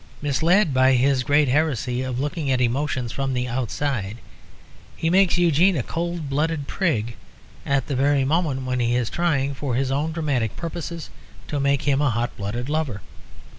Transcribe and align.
Misled 0.19 0.73
by 0.73 0.93
his 0.93 1.21
great 1.21 1.47
heresy 1.47 2.01
of 2.01 2.19
looking 2.19 2.49
at 2.49 2.59
emotions 2.59 3.11
from 3.11 3.35
the 3.35 3.47
outside, 3.47 4.17
he 4.95 5.11
makes 5.11 5.37
Eugene 5.37 5.77
a 5.77 5.83
cold 5.83 6.27
blooded 6.27 6.65
prig 6.67 7.15
at 7.67 7.85
the 7.85 7.95
very 7.95 8.25
moment 8.25 8.63
when 8.65 8.79
he 8.79 8.95
is 8.95 9.11
trying, 9.11 9.53
for 9.53 9.75
his 9.75 9.91
own 9.91 10.11
dramatic 10.11 10.55
purposes, 10.55 11.11
to 11.47 11.59
make 11.59 11.83
him 11.83 12.01
a 12.01 12.09
hot 12.09 12.35
blooded 12.35 12.67
lover. 12.67 13.01